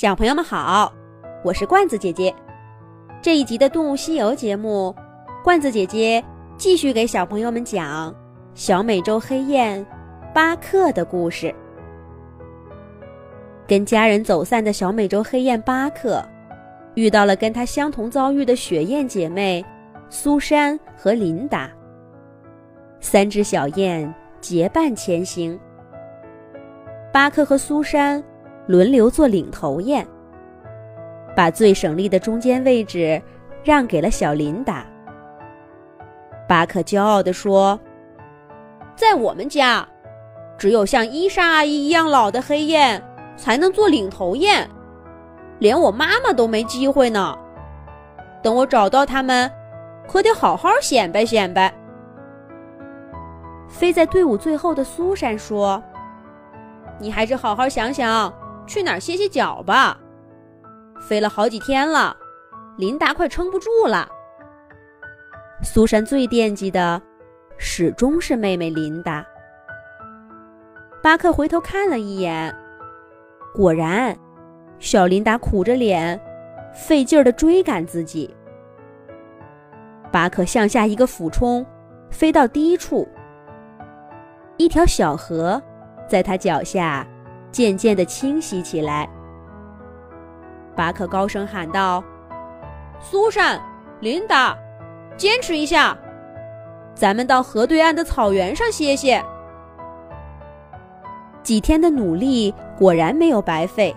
[0.00, 0.92] 小朋友们好，
[1.42, 2.32] 我是罐子姐姐。
[3.20, 4.94] 这一集的《动物西游》节目，
[5.42, 6.24] 罐子姐姐
[6.56, 8.14] 继续给小朋友们讲
[8.54, 9.84] 小美洲黑雁
[10.32, 11.52] 巴克的故事。
[13.66, 16.24] 跟家人走散的小美洲黑雁巴克，
[16.94, 19.66] 遇到了跟他相同遭遇的雪雁姐妹
[20.08, 21.68] 苏珊和琳达。
[23.00, 25.58] 三只小雁结伴前行，
[27.12, 28.22] 巴克和苏珊。
[28.68, 30.06] 轮流做领头雁，
[31.34, 33.20] 把最省力的中间位置
[33.64, 34.84] 让给了小琳达。
[36.46, 37.80] 巴克骄傲地说
[38.94, 39.88] ：“在我们家，
[40.58, 43.02] 只有像伊莎阿姨一样老的黑雁
[43.38, 44.68] 才能做领头雁，
[45.60, 47.34] 连我妈妈都没机会呢。
[48.42, 49.50] 等我找到他们，
[50.06, 51.72] 可得好好显摆显摆。”
[53.66, 55.82] 飞在队伍最后的苏珊说
[57.00, 58.30] ：“你还是好好想想。”
[58.68, 59.98] 去哪儿歇歇脚吧？
[61.00, 62.14] 飞了好几天了，
[62.76, 64.08] 琳达快撑不住了。
[65.62, 67.00] 苏珊最惦记的，
[67.56, 69.26] 始终是妹妹琳达。
[71.02, 72.54] 巴克回头看了一眼，
[73.54, 74.16] 果然，
[74.78, 76.20] 小琳达苦着脸，
[76.74, 78.32] 费劲儿的追赶自己。
[80.12, 81.64] 巴克向下一个俯冲，
[82.10, 83.08] 飞到低处，
[84.58, 85.60] 一条小河
[86.06, 87.06] 在他脚下。
[87.50, 89.08] 渐渐地清晰起来。
[90.76, 92.02] 巴克高声喊道
[93.00, 93.60] ：“苏珊，
[94.00, 94.56] 琳达，
[95.16, 95.98] 坚持一下，
[96.94, 99.24] 咱们到河对岸的草原上歇歇。”
[101.42, 103.94] 几天的努力果然没有白费。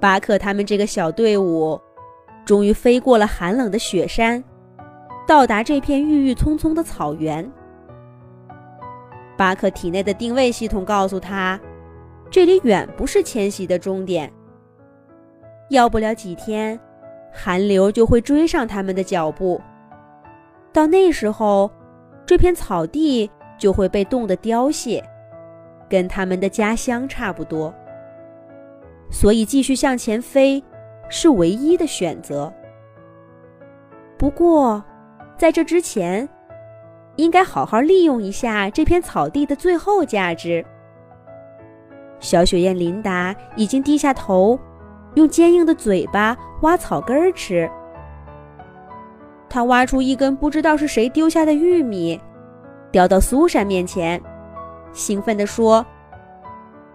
[0.00, 1.80] 巴克他们这个小队伍，
[2.44, 4.42] 终于飞过了寒冷的雪山，
[5.26, 7.50] 到达这片郁郁葱葱的草原。
[9.36, 11.60] 巴克体内的定位系统告诉他。
[12.34, 14.28] 这里远不是迁徙的终点，
[15.70, 16.76] 要不了几天，
[17.32, 19.62] 寒流就会追上他们的脚步。
[20.72, 21.70] 到那时候，
[22.26, 25.00] 这片草地就会被冻得凋谢，
[25.88, 27.72] 跟他们的家乡差不多。
[29.12, 30.60] 所以，继续向前飞
[31.08, 32.52] 是唯一的选择。
[34.18, 34.82] 不过，
[35.38, 36.28] 在这之前，
[37.14, 40.66] 应该好好利用一下这片草地的最后价值。
[42.20, 44.58] 小雪雁琳达已经低下头，
[45.14, 47.68] 用坚硬的嘴巴挖草根儿吃。
[49.48, 52.20] 他挖出一根不知道是谁丢下的玉米，
[52.90, 54.20] 叼到苏珊面前，
[54.92, 55.84] 兴奋地说：“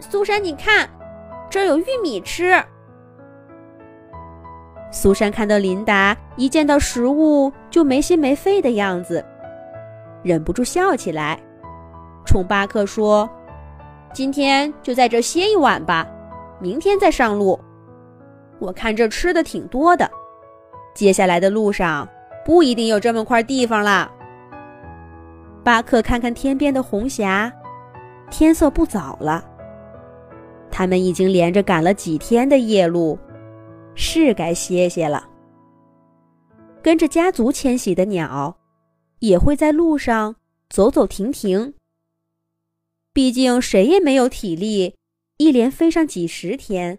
[0.00, 0.88] 苏珊，你看，
[1.48, 2.52] 这儿有玉米吃。”
[4.90, 9.24] 苏珊看到琳达一见到食物就没心没肺的样子，
[10.22, 11.40] 忍不住笑起来，
[12.26, 13.26] 冲巴克说。
[14.12, 16.06] 今天就在这歇一晚吧，
[16.60, 17.58] 明天再上路。
[18.58, 20.08] 我看这吃的挺多的，
[20.94, 22.06] 接下来的路上
[22.44, 24.10] 不一定有这么块地方了。
[25.64, 27.50] 巴克看看天边的红霞，
[28.30, 29.42] 天色不早了。
[30.70, 33.18] 他们已经连着赶了几天的夜路，
[33.94, 35.26] 是该歇歇了。
[36.82, 38.54] 跟着家族迁徙的鸟，
[39.20, 40.36] 也会在路上
[40.68, 41.72] 走走停停。
[43.14, 44.96] 毕竟谁也没有体力
[45.36, 46.98] 一连飞上几十天，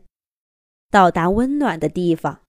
[0.91, 2.43] 到达温暖的地方。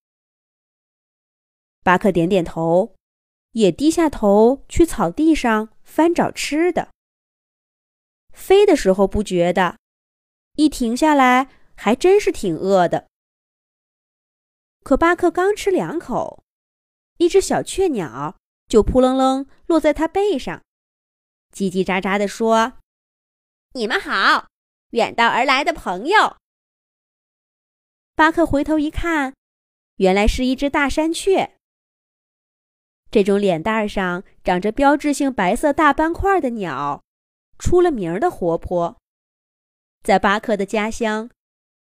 [1.82, 2.94] 巴克点点头，
[3.52, 6.91] 也低下头去草地上翻找吃的。
[8.34, 9.78] 飞的时候不觉得，
[10.56, 13.08] 一停下来还真是挺饿的。
[14.82, 16.44] 可巴克刚吃两口，
[17.16, 18.36] 一只小雀鸟
[18.69, 20.62] 就扑棱棱落在他背上，
[21.50, 22.75] 叽叽喳喳地说。
[23.77, 24.47] 你们好，
[24.91, 26.37] 远道而来的朋友。
[28.15, 29.35] 巴克回头一看，
[29.97, 31.57] 原来是一只大山雀。
[33.11, 37.03] 这种脸蛋上长着标志性白色大斑块的鸟，
[37.59, 38.97] 出了名的活泼。
[40.05, 41.29] 在巴克的家乡，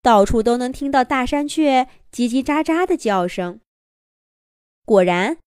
[0.02, 3.62] 到处都能听到大山雀叽叽喳喳的叫声。
[4.84, 5.38] 果然，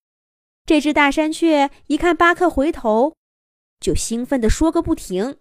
[0.64, 3.14] 这只大山雀一看巴克回头，
[3.78, 5.38] 就兴奋地说个不停。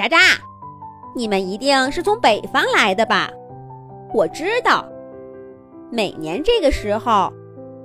[0.00, 0.16] 喳喳，
[1.14, 3.30] 你们一定是从北方来的吧？
[4.14, 4.88] 我知道，
[5.90, 7.30] 每年这个时候，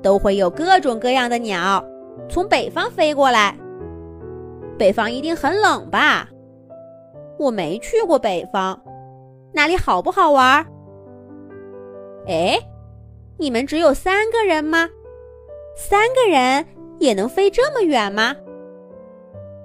[0.02, 1.84] 都会有各种各样的鸟
[2.30, 3.54] 从北方飞过来。
[4.78, 6.30] 北方一定很冷吧？
[7.38, 8.82] 我没去过北方，
[9.52, 10.66] 那里好不好玩？
[12.28, 12.58] 哎，
[13.38, 14.88] 你们只有三个人吗？
[15.76, 16.66] 三个人
[16.98, 18.34] 也能飞这么远吗？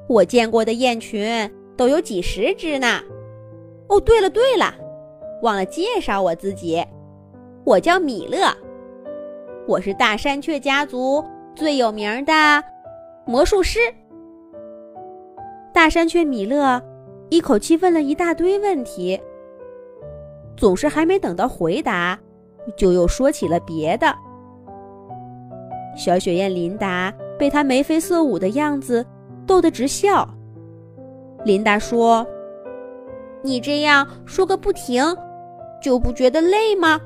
[0.08, 1.48] 我见过的雁群。
[1.80, 3.00] 都有几十只呢。
[3.88, 4.74] 哦，对了对了，
[5.40, 6.84] 忘了介绍我自己，
[7.64, 8.54] 我叫米勒，
[9.66, 11.24] 我是大山雀家族
[11.54, 12.62] 最有名的
[13.24, 13.78] 魔术师。
[15.72, 16.78] 大山雀米勒
[17.30, 19.18] 一口气问了一大堆问题，
[20.58, 22.20] 总是还没等到回答，
[22.76, 24.14] 就又说起了别的。
[25.96, 29.02] 小雪雁琳达被他眉飞色舞的样子
[29.46, 30.28] 逗得直笑。
[31.44, 32.26] 琳达说
[33.42, 35.02] ：“你这样说个不停，
[35.82, 37.00] 就不觉得累吗？”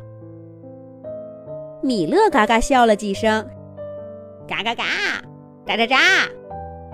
[1.83, 3.47] 米勒嘎嘎笑了几声，
[4.49, 4.85] 嘎嘎嘎，
[5.67, 5.99] 喳喳喳，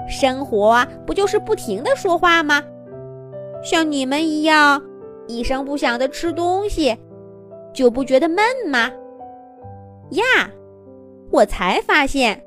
[0.09, 2.63] 生活不就是不停的说话吗？
[3.63, 4.83] 像你们一样
[5.27, 6.97] 一声不响的吃东西，
[7.73, 8.91] 就不觉得闷吗？
[10.11, 10.51] 呀，
[11.31, 12.43] 我才发现，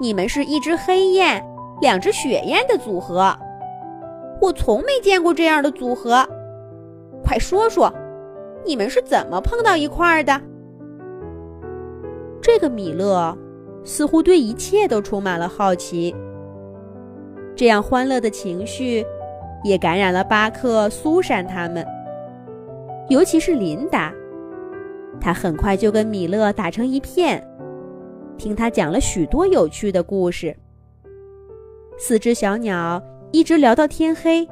[0.00, 1.40] 你们是一只黑雁，
[1.80, 3.36] 两只雪雁的组合。
[4.42, 6.28] 我从没见过这样的组合，
[7.22, 7.94] 快说说，
[8.66, 10.40] 你们是怎么碰到一块儿的？
[12.40, 13.38] 这个米勒
[13.84, 16.12] 似乎对一切都充满了好奇。
[17.54, 19.06] 这样欢乐的情绪
[19.62, 21.86] 也感染了巴克、苏珊他们，
[23.08, 24.12] 尤其是琳达，
[25.20, 27.46] 她很快就跟米勒打成一片，
[28.36, 30.56] 听他讲了许多有趣的故事。
[31.96, 33.00] 四只小鸟。
[33.32, 34.46] 一直聊到天黑，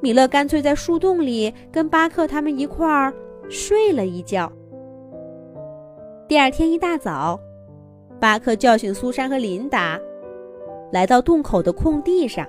[0.00, 3.12] 米勒干脆在树洞里跟巴克他们一块儿
[3.50, 4.50] 睡了一觉。
[6.26, 7.38] 第二天一大早，
[8.18, 10.00] 巴克叫醒苏珊和琳达，
[10.90, 12.46] 来到洞口的空地上。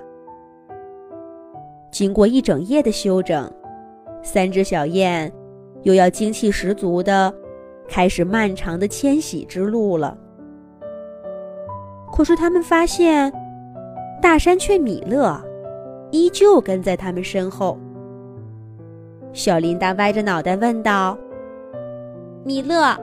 [1.90, 3.52] 经过一整夜的休整，
[4.22, 5.30] 三只小雁
[5.82, 7.32] 又要精气十足的
[7.86, 10.16] 开始漫长的迁徙之路了。
[12.10, 13.30] 可是他们发现。
[14.22, 15.36] 大山雀米勒
[16.12, 17.76] 依旧跟在他们身后。
[19.32, 21.18] 小琳达歪着脑袋问道
[22.46, 22.96] ：“米勒，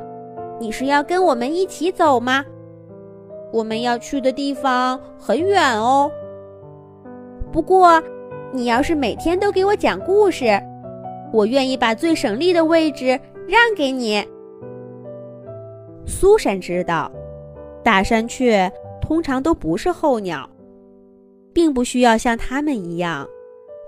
[0.62, 2.46] 你是要跟我们一起走吗？
[3.52, 6.10] 我们要去的地方很远哦。
[7.52, 8.02] 不过，
[8.54, 10.58] 你要是每天都给我讲故事，
[11.34, 14.26] 我愿意把最省力的位置让给你。”
[16.08, 17.12] 苏珊知道，
[17.84, 20.50] 大山雀通常都不是候鸟。
[21.60, 23.28] 并不需要像他们一样，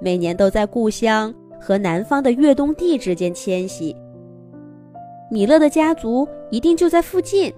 [0.02, 3.96] 每年都在故乡和南方的越冬地之间迁徙。
[5.30, 7.54] 米勒的家族一定就在附近。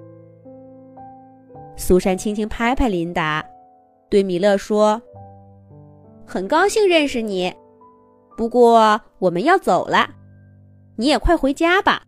[1.75, 3.43] 苏珊轻轻拍拍琳达，
[4.07, 5.01] 对米勒说
[6.27, 7.51] ：“很高兴认识你，
[8.37, 10.07] 不过我们要走了，
[10.95, 12.03] 你也快回家吧。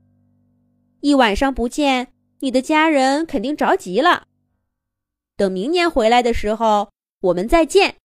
[1.02, 2.10] 一晚上不见，
[2.42, 4.26] 你的家人肯定着急了。
[5.36, 6.90] 等明年回来的时候。”
[7.20, 7.98] 我们再见。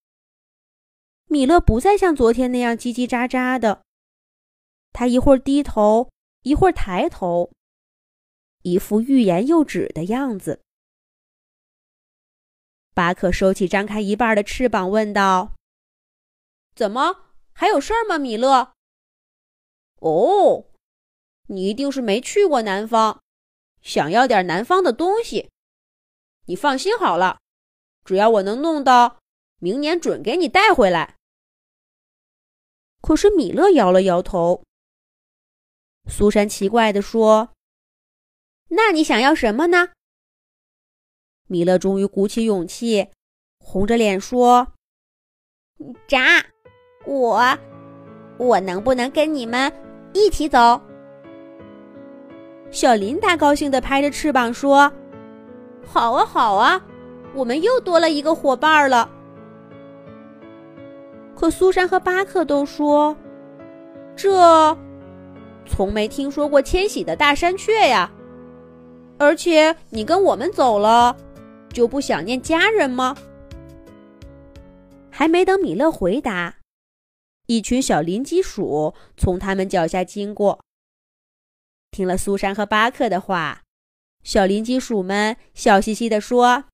[1.26, 3.82] 米勒不再像昨天那样叽叽喳喳的，
[4.92, 6.10] 他一会儿低头，
[6.42, 7.52] 一会儿抬头，
[8.62, 10.62] 一副欲言又止的样子。
[12.94, 15.54] 巴克收起张开一半的翅膀，问道
[16.74, 18.74] ：“怎么还有事儿吗，米勒
[20.00, 20.66] ？”“哦，
[21.46, 23.22] 你一定是没去过南方，
[23.80, 25.50] 想要点南方的东西。
[26.46, 27.38] 你放心好了。”
[28.04, 29.18] 只要我能弄到，
[29.58, 31.16] 明年准给你带回来。
[33.00, 34.62] 可是米勒摇了摇头。
[36.08, 37.50] 苏珊奇怪地说
[38.68, 39.90] ：“那你想要什么呢？”
[41.46, 43.08] 米勒终于鼓起勇气，
[43.58, 44.72] 红着脸说
[46.08, 46.44] ：“炸，
[47.06, 47.58] 我，
[48.38, 49.72] 我能不能跟你们
[50.12, 50.80] 一起走？”
[52.72, 54.92] 小琳达高兴地拍着翅膀说
[55.86, 56.84] ：“好啊，好啊。”
[57.34, 59.10] 我们又多了一个伙伴了。
[61.34, 63.16] 可苏珊和巴克都说
[64.14, 64.76] ：“这
[65.64, 68.12] 从没听说过迁徙的大山雀呀！
[69.16, 71.16] 而且你跟我们走了，
[71.72, 73.16] 就不想念家人吗？”
[75.10, 76.56] 还没等米勒回答，
[77.46, 80.60] 一群小林鸡鼠从他们脚下经过。
[81.90, 83.62] 听了苏珊和巴克的话，
[84.22, 86.64] 小林鸡鼠们笑嘻嘻地说。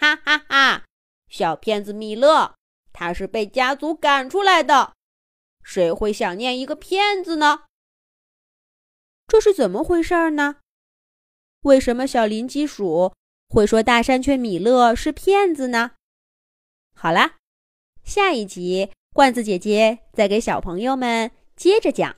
[0.00, 0.84] 哈哈哈！
[1.28, 2.54] 小骗子米勒，
[2.90, 4.94] 他是被家族赶出来的，
[5.62, 7.64] 谁会想念一个骗子呢？
[9.28, 10.56] 这是怎么回事呢？
[11.64, 13.12] 为什么小林鸡鼠
[13.50, 15.90] 会说大山雀米勒是骗子呢？
[16.94, 17.36] 好啦，
[18.02, 22.16] 下一集罐子姐姐再给小朋友们接着讲。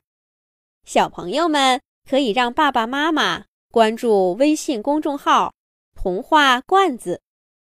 [0.84, 5.52] 小朋友们可以让爸爸妈妈关注微信公众号
[6.00, 7.20] “童话罐子”。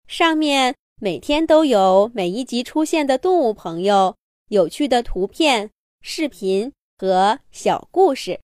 [0.07, 4.15] 上面每天都有每一集出现的动物朋友、
[4.49, 5.69] 有趣的图片、
[6.01, 7.39] 视频和。
[7.51, 8.39] 小故事。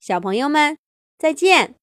[0.00, 0.78] 小朋友们，
[1.18, 1.74] 再见。